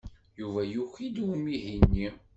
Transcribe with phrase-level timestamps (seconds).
[0.39, 2.07] Yuba yuki i umihi-nni.